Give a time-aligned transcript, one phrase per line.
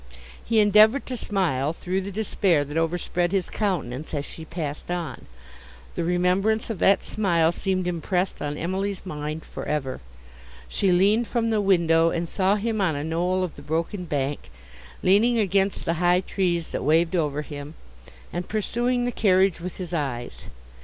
[0.43, 5.27] He endeavoured to smile through the despair that overspread his countenance as she passed on.
[5.93, 10.01] The remembrance of that smile seemed impressed on Emily's mind for ever.
[10.67, 14.49] She leaned from the window, and saw him on a knoll of the broken bank,
[15.03, 17.75] leaning against the high trees that waved over him,
[18.33, 20.45] and pursuing the carriage with his eyes.